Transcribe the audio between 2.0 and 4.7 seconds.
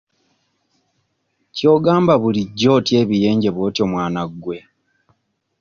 bulijjo otya ebiyenje bw'otyo mwana gwe?